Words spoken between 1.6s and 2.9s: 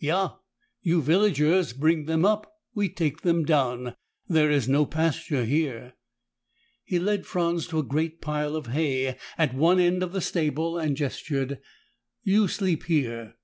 bring them up. We